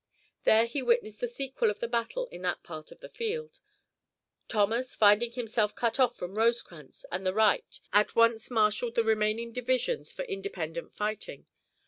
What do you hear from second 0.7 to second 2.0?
witnessed the sequel of the